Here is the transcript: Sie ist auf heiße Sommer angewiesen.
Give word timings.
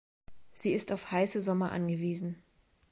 Sie 0.53 0.71
ist 0.71 0.91
auf 0.91 1.11
heiße 1.11 1.43
Sommer 1.43 1.71
angewiesen. 1.71 2.41